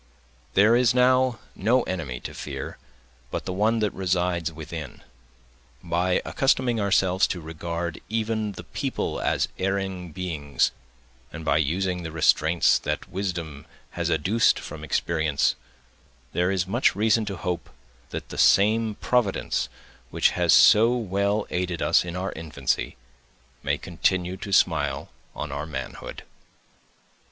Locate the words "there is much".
16.33-16.95